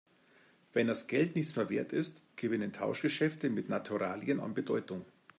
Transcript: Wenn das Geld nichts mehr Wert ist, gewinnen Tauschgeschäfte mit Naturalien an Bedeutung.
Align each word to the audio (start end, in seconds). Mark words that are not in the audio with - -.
Wenn 0.73 0.87
das 0.87 1.05
Geld 1.05 1.35
nichts 1.35 1.55
mehr 1.55 1.69
Wert 1.69 1.93
ist, 1.93 2.23
gewinnen 2.35 2.73
Tauschgeschäfte 2.73 3.51
mit 3.51 3.69
Naturalien 3.69 4.39
an 4.39 4.55
Bedeutung. 4.55 5.05